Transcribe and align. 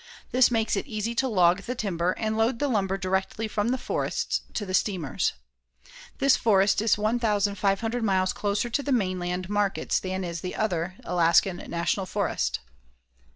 This 0.31 0.49
makes 0.49 0.75
it 0.75 0.87
easy 0.87 1.13
to 1.13 1.27
log 1.27 1.61
the 1.65 1.75
timber 1.75 2.13
and 2.13 2.35
load 2.35 2.57
the 2.57 2.67
lumber 2.67 2.97
directly 2.97 3.47
from 3.47 3.69
the 3.69 3.77
forests 3.77 4.41
to 4.55 4.65
the 4.65 4.73
steamers. 4.73 5.33
This 6.17 6.35
forest 6.35 6.81
is 6.81 6.97
1500 6.97 8.03
miles 8.03 8.33
closer 8.33 8.71
to 8.71 8.81
the 8.81 8.91
mainland 8.91 9.47
markets 9.47 9.99
than 9.99 10.23
is 10.23 10.41
the 10.41 10.55
other 10.55 10.95
Alaskan 11.03 11.57
National 11.69 12.07
Forest. 12.07 12.61